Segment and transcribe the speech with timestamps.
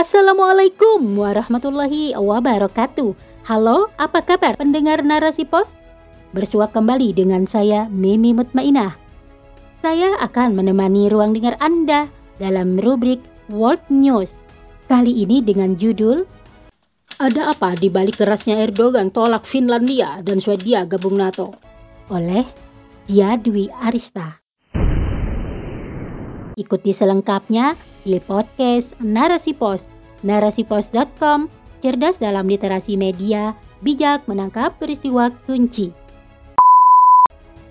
[0.00, 3.12] Assalamualaikum warahmatullahi wabarakatuh.
[3.44, 5.76] Halo, apa kabar pendengar Narasi Pos?
[6.32, 8.96] Bersua kembali dengan saya Mimi Mutmainah.
[9.84, 12.08] Saya akan menemani ruang dengar Anda
[12.40, 13.20] dalam rubrik
[13.52, 14.40] World News.
[14.88, 16.24] Kali ini dengan judul
[17.20, 21.52] Ada apa di balik kerasnya Erdogan tolak Finlandia dan Swedia gabung NATO?
[22.08, 22.48] Oleh
[23.04, 24.39] Dia Dwi Arista.
[26.60, 27.72] Ikuti selengkapnya
[28.04, 29.88] di podcast Narasi Pos,
[30.20, 31.48] narasipos.com,
[31.80, 35.88] cerdas dalam literasi media, bijak menangkap peristiwa kunci.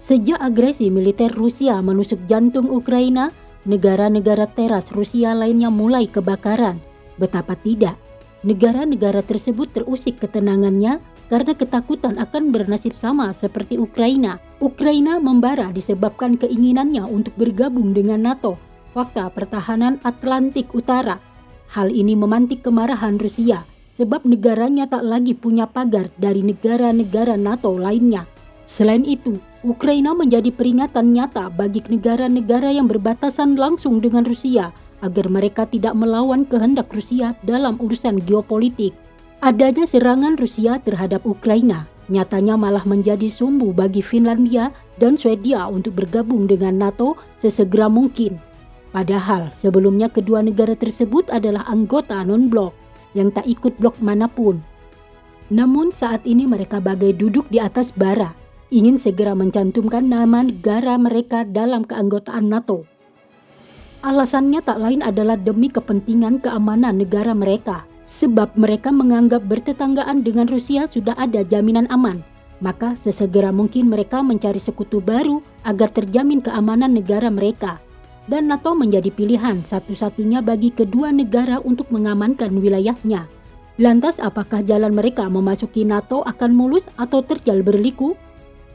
[0.02, 3.30] Sejak agresi militer Rusia menusuk jantung Ukraina,
[3.70, 6.82] negara-negara teras Rusia lainnya mulai kebakaran.
[7.22, 7.94] Betapa tidak,
[8.42, 10.98] negara-negara tersebut terusik ketenangannya
[11.30, 14.42] karena ketakutan akan bernasib sama seperti Ukraina.
[14.58, 18.58] Ukraina membara disebabkan keinginannya untuk bergabung dengan NATO
[19.00, 21.24] fakta pertahanan Atlantik Utara.
[21.72, 23.64] Hal ini memantik kemarahan Rusia
[23.96, 28.28] sebab negaranya tak lagi punya pagar dari negara-negara NATO lainnya.
[28.68, 35.64] Selain itu, Ukraina menjadi peringatan nyata bagi negara-negara yang berbatasan langsung dengan Rusia agar mereka
[35.64, 38.92] tidak melawan kehendak Rusia dalam urusan geopolitik.
[39.40, 46.50] Adanya serangan Rusia terhadap Ukraina nyatanya malah menjadi sumbu bagi Finlandia dan Swedia untuk bergabung
[46.50, 48.49] dengan NATO sesegera mungkin.
[48.90, 52.74] Padahal sebelumnya kedua negara tersebut adalah anggota non-blok
[53.14, 54.62] yang tak ikut blok mana pun.
[55.54, 58.34] Namun saat ini mereka bagai duduk di atas bara,
[58.74, 62.86] ingin segera mencantumkan nama negara mereka dalam keanggotaan NATO.
[64.06, 70.90] Alasannya tak lain adalah demi kepentingan keamanan negara mereka, sebab mereka menganggap bertetanggaan dengan Rusia
[70.90, 72.26] sudah ada jaminan aman.
[72.62, 77.80] Maka sesegera mungkin mereka mencari sekutu baru agar terjamin keamanan negara mereka
[78.30, 83.26] dan NATO menjadi pilihan satu-satunya bagi kedua negara untuk mengamankan wilayahnya.
[83.82, 88.14] Lantas apakah jalan mereka memasuki NATO akan mulus atau terjal berliku?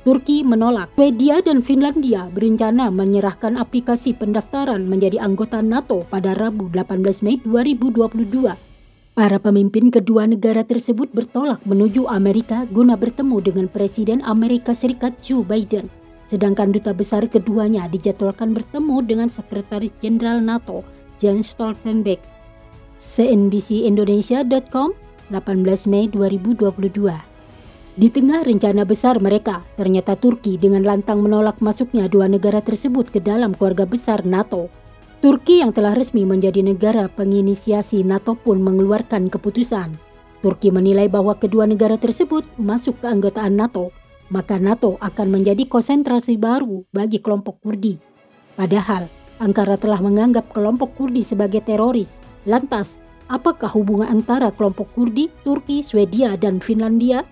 [0.05, 0.93] Turki menolak.
[1.01, 8.53] Swedia dan Finlandia berencana menyerahkan aplikasi pendaftaran menjadi anggota NATO pada Rabu 18 Mei 2022.
[9.15, 15.47] Para pemimpin kedua negara tersebut bertolak menuju Amerika guna bertemu dengan Presiden Amerika Serikat Joe
[15.47, 15.89] Biden.
[16.25, 20.81] Sedangkan duta besar keduanya dijadwalkan bertemu dengan Sekretaris Jenderal NATO
[21.21, 22.21] Jens Stoltenberg.
[22.97, 24.97] CNBC-Indonesia.com
[25.29, 27.13] 18 Mei 2022
[27.95, 33.21] Di tengah rencana besar mereka, ternyata Turki dengan lantang menolak masuknya dua negara tersebut ke
[33.21, 34.73] dalam keluarga besar NATO.
[35.21, 39.97] Turki yang telah resmi menjadi negara penginisiasi NATO pun mengeluarkan keputusan.
[40.45, 43.89] Turki menilai bahwa kedua negara tersebut masuk ke anggotaan NATO
[44.33, 48.01] maka NATO akan menjadi konsentrasi baru bagi kelompok Kurdi.
[48.55, 49.11] Padahal
[49.43, 52.07] Ankara telah menganggap kelompok Kurdi sebagai teroris.
[52.47, 52.95] Lantas,
[53.27, 57.27] apakah hubungan antara kelompok Kurdi, Turki, Swedia, dan Finlandia?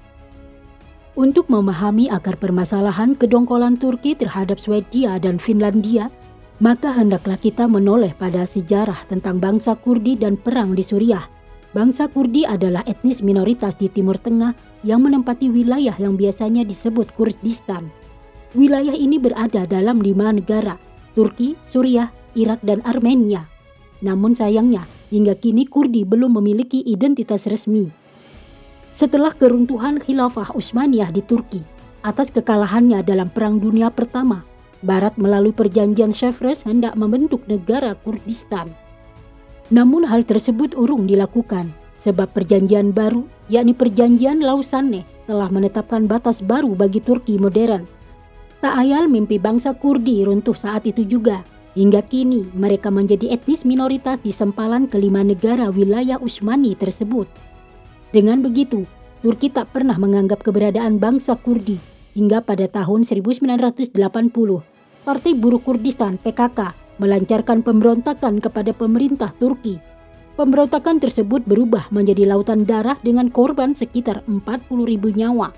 [1.15, 6.09] Untuk memahami akar permasalahan kedongkolan Turki terhadap Swedia dan Finlandia,
[6.59, 11.32] maka hendaklah kita menoleh pada sejarah tentang bangsa Kurdi dan perang di Suriah.
[11.73, 14.53] Bangsa Kurdi adalah etnis minoritas di Timur Tengah
[14.85, 17.89] yang menempati wilayah yang biasanya disebut Kurdistan.
[18.53, 20.77] Wilayah ini berada dalam lima negara,
[21.17, 23.49] Turki, Suriah, Irak, dan Armenia.
[24.05, 27.89] Namun sayangnya, hingga kini Kurdi belum memiliki identitas resmi.
[28.93, 31.65] Setelah keruntuhan khilafah Utsmaniyah di Turki,
[32.05, 34.45] atas kekalahannya dalam Perang Dunia Pertama,
[34.85, 38.69] Barat melalui perjanjian Sevres hendak membentuk negara Kurdistan.
[39.73, 46.77] Namun hal tersebut urung dilakukan sebab perjanjian baru yakni perjanjian Lausanne telah menetapkan batas baru
[46.77, 47.89] bagi Turki modern.
[48.61, 51.41] Tak ayal mimpi bangsa Kurdi runtuh saat itu juga.
[51.73, 57.25] Hingga kini mereka menjadi etnis minoritas di sempalan kelima negara wilayah Utsmani tersebut.
[58.13, 58.85] Dengan begitu,
[59.25, 61.81] Turki tak pernah menganggap keberadaan bangsa Kurdi
[62.13, 63.97] hingga pada tahun 1980
[65.03, 69.83] Partai Buruh Kurdistan PKK melancarkan pemberontakan kepada pemerintah Turki.
[70.39, 74.39] Pemberontakan tersebut berubah menjadi lautan darah dengan korban sekitar 40
[74.87, 75.51] ribu nyawa,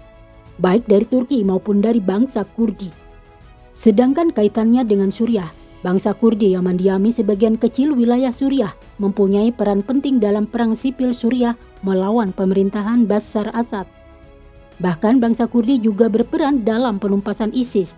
[0.59, 2.89] baik dari Turki maupun dari bangsa Kurdi.
[3.77, 5.53] Sedangkan kaitannya dengan Suriah,
[5.87, 11.55] bangsa Kurdi yang mendiami sebagian kecil wilayah Suriah mempunyai peran penting dalam perang sipil Suriah
[11.85, 13.87] melawan pemerintahan Bashar Assad.
[14.83, 17.95] Bahkan bangsa Kurdi juga berperan dalam penumpasan ISIS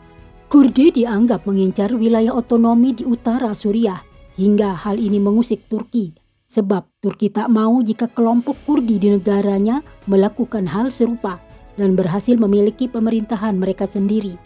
[0.46, 3.98] Kurdi dianggap mengincar wilayah otonomi di utara Suriah
[4.38, 6.14] hingga hal ini mengusik Turki
[6.46, 11.43] sebab Turki tak mau jika kelompok Kurdi di negaranya melakukan hal serupa
[11.75, 14.38] dan berhasil memiliki pemerintahan mereka sendiri.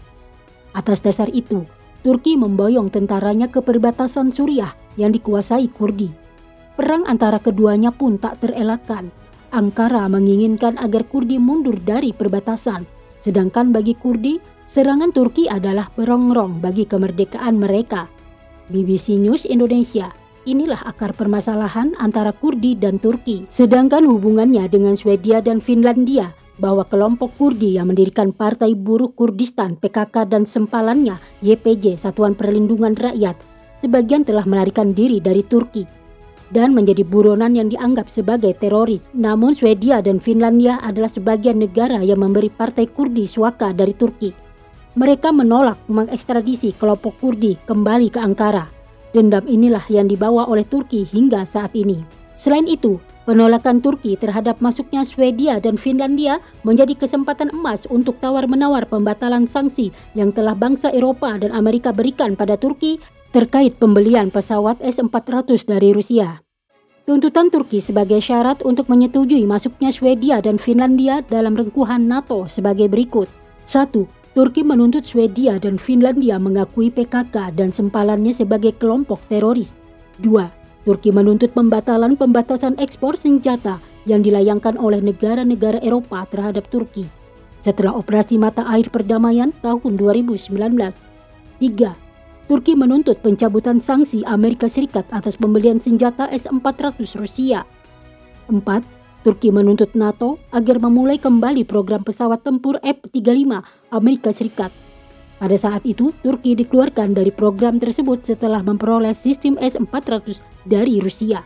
[0.72, 1.68] Atas dasar itu,
[2.00, 6.08] Turki memboyong tentaranya ke perbatasan Suriah yang dikuasai Kurdi.
[6.80, 9.12] Perang antara keduanya pun tak terelakkan.
[9.52, 12.88] Ankara menginginkan agar Kurdi mundur dari perbatasan,
[13.20, 14.40] sedangkan bagi Kurdi,
[14.70, 18.06] serangan Turki adalah perongrong bagi kemerdekaan mereka.
[18.70, 20.14] BBC News Indonesia
[20.46, 23.44] Inilah akar permasalahan antara Kurdi dan Turki.
[23.52, 26.32] Sedangkan hubungannya dengan Swedia dan Finlandia
[26.62, 33.36] bahwa kelompok Kurdi yang mendirikan Partai Buruh Kurdistan PKK dan sempalannya YPJ Satuan Perlindungan Rakyat
[33.84, 35.84] sebagian telah melarikan diri dari Turki
[36.56, 39.04] dan menjadi buronan yang dianggap sebagai teroris.
[39.12, 44.49] Namun Swedia dan Finlandia adalah sebagian negara yang memberi Partai Kurdi suaka dari Turki.
[45.00, 48.68] Mereka menolak mengekstradisi kelompok Kurdi kembali ke Ankara
[49.16, 52.04] Dendam inilah yang dibawa oleh Turki hingga saat ini.
[52.36, 59.50] Selain itu, penolakan Turki terhadap masuknya Swedia dan Finlandia menjadi kesempatan emas untuk tawar-menawar pembatalan
[59.50, 63.02] sanksi yang telah bangsa Eropa dan Amerika berikan pada Turki
[63.34, 66.38] terkait pembelian pesawat S-400 dari Rusia.
[67.08, 73.26] Tuntutan Turki sebagai syarat untuk menyetujui masuknya Swedia dan Finlandia dalam rengkuhan NATO sebagai berikut.
[73.66, 74.19] 1.
[74.30, 79.74] Turki menuntut Swedia dan Finlandia mengakui PKK dan sempalannya sebagai kelompok teroris.
[80.22, 80.86] 2.
[80.86, 87.10] Turki menuntut pembatalan pembatasan ekspor senjata yang dilayangkan oleh negara-negara Eropa terhadap Turki
[87.60, 90.38] setelah operasi mata air perdamaian tahun 2019.
[90.78, 91.90] 3.
[92.48, 97.62] Turki menuntut pencabutan sanksi Amerika Serikat atas pembelian senjata S-400 Rusia.
[98.48, 98.62] 4.
[99.20, 103.52] Turki menuntut NATO agar memulai kembali program pesawat tempur F-35
[103.92, 104.72] Amerika Serikat.
[105.36, 111.44] Pada saat itu, Turki dikeluarkan dari program tersebut setelah memperoleh sistem S-400 dari Rusia.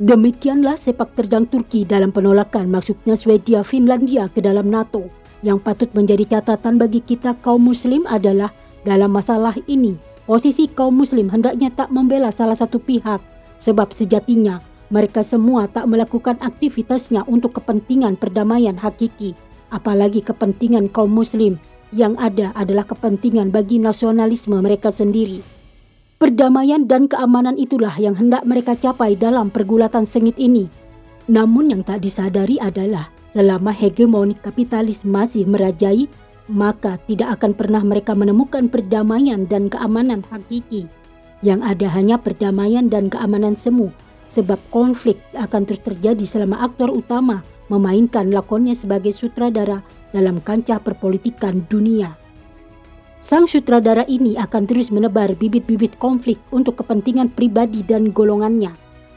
[0.00, 5.08] Demikianlah sepak terjang Turki dalam penolakan masuknya Swedia Finlandia ke dalam NATO.
[5.44, 8.48] Yang patut menjadi catatan bagi kita kaum muslim adalah
[8.88, 13.20] dalam masalah ini, posisi kaum muslim hendaknya tak membela salah satu pihak
[13.60, 19.34] sebab sejatinya mereka semua tak melakukan aktivitasnya untuk kepentingan perdamaian hakiki,
[19.74, 21.58] apalagi kepentingan kaum muslim
[21.90, 25.42] yang ada adalah kepentingan bagi nasionalisme mereka sendiri.
[26.16, 30.70] Perdamaian dan keamanan itulah yang hendak mereka capai dalam pergulatan sengit ini.
[31.26, 36.08] Namun yang tak disadari adalah selama hegemoni kapitalis masih merajai,
[36.46, 40.88] maka tidak akan pernah mereka menemukan perdamaian dan keamanan hakiki.
[41.44, 43.92] Yang ada hanya perdamaian dan keamanan semu
[44.36, 47.40] sebab konflik akan terus terjadi selama aktor utama
[47.72, 49.80] memainkan lakonnya sebagai sutradara
[50.12, 52.12] dalam kancah perpolitikan dunia.
[53.24, 58.70] Sang sutradara ini akan terus menebar bibit-bibit konflik untuk kepentingan pribadi dan golongannya.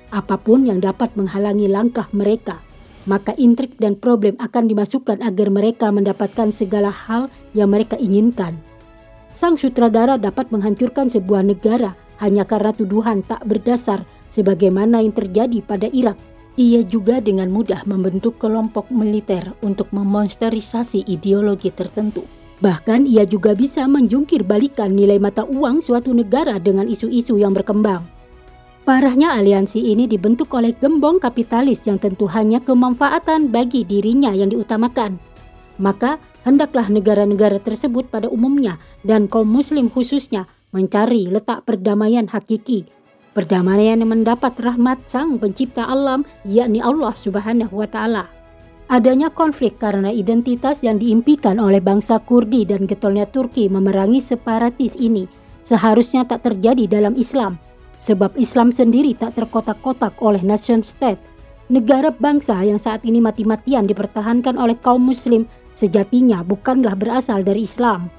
[0.10, 2.58] Apa pun yang dapat menghalangi langkah mereka,
[3.06, 8.58] maka intrik dan problem akan dimasukkan agar mereka mendapatkan segala hal yang mereka inginkan.
[9.30, 15.90] Sang sutradara dapat menghancurkan sebuah negara hanya karena tuduhan tak berdasar sebagaimana yang terjadi pada
[15.92, 16.18] Irak.
[16.60, 22.26] Ia juga dengan mudah membentuk kelompok militer untuk memonsterisasi ideologi tertentu.
[22.60, 28.04] Bahkan ia juga bisa menjungkir balikan nilai mata uang suatu negara dengan isu-isu yang berkembang.
[28.84, 35.16] Parahnya aliansi ini dibentuk oleh gembong kapitalis yang tentu hanya kemanfaatan bagi dirinya yang diutamakan.
[35.80, 38.76] Maka hendaklah negara-negara tersebut pada umumnya
[39.08, 40.44] dan kaum muslim khususnya
[40.76, 42.84] mencari letak perdamaian hakiki
[43.40, 48.28] Perdamaian yang mendapat rahmat Sang Pencipta alam, yakni Allah Subhanahu wa Ta'ala.
[48.92, 55.24] Adanya konflik karena identitas yang diimpikan oleh bangsa Kurdi dan getolnya Turki memerangi separatis ini
[55.64, 57.56] seharusnya tak terjadi dalam Islam,
[58.04, 61.24] sebab Islam sendiri tak terkotak-kotak oleh nation state.
[61.72, 65.48] Negara bangsa yang saat ini mati-matian dipertahankan oleh kaum muslim
[65.80, 68.12] sejatinya bukanlah berasal dari Islam.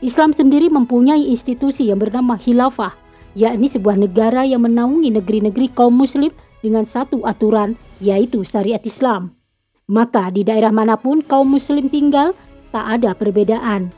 [0.00, 6.30] Islam sendiri mempunyai institusi yang bernama khilafah yakni sebuah negara yang menaungi negeri-negeri kaum muslim
[6.60, 9.34] dengan satu aturan, yaitu syariat Islam.
[9.90, 12.36] Maka di daerah mana pun kaum muslim tinggal,
[12.70, 13.90] tak ada perbedaan.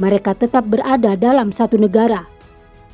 [0.00, 2.24] Mereka tetap berada dalam satu negara.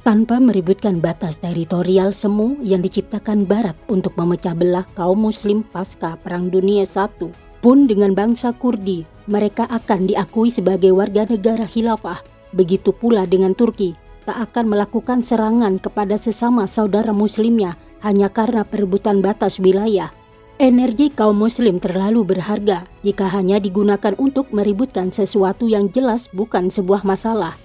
[0.00, 6.48] Tanpa meributkan batas teritorial semu yang diciptakan Barat untuk memecah belah kaum muslim pasca Perang
[6.48, 7.28] Dunia I,
[7.60, 12.24] pun dengan bangsa Kurdi, mereka akan diakui sebagai warga negara khilafah.
[12.56, 13.94] Begitu pula dengan Turki,
[14.28, 20.12] tak akan melakukan serangan kepada sesama saudara muslimnya hanya karena perebutan batas wilayah.
[20.60, 27.00] Energi kaum muslim terlalu berharga jika hanya digunakan untuk meributkan sesuatu yang jelas bukan sebuah
[27.00, 27.56] masalah.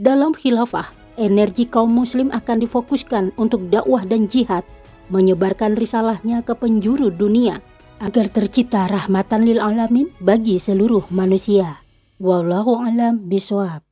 [0.00, 0.88] Dalam khilafah,
[1.20, 4.64] energi kaum muslim akan difokuskan untuk dakwah dan jihad,
[5.12, 7.60] menyebarkan risalahnya ke penjuru dunia
[8.00, 11.84] agar tercipta rahmatan lil alamin bagi seluruh manusia.
[12.16, 13.89] Wallahu alam biswab.